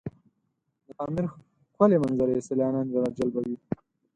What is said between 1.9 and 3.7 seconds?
منظرې سیلانیان راجلبوي.